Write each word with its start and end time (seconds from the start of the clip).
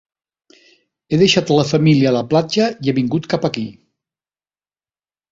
He 1.09 1.17
deixat 1.23 1.51
la 1.55 1.65
família 1.71 2.07
a 2.11 2.13
la 2.15 2.23
platja 2.31 2.69
i 2.87 2.91
he 2.91 2.95
vingut 3.01 3.27
cap 3.35 3.45
aquí. 3.51 3.67